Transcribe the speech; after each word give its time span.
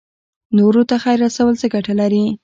نورو 0.57 0.81
ته 0.89 0.95
خیر 1.03 1.17
رسول 1.25 1.53
څه 1.61 1.67
ګټه 1.73 1.93
لري؟ 2.01 2.25